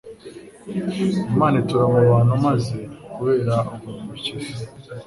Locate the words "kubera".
3.13-3.55